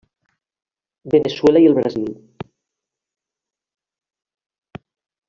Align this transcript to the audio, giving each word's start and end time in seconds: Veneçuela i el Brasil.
Veneçuela 1.15 1.61
i 1.65 1.69
el 1.71 1.77
Brasil. 1.79 2.09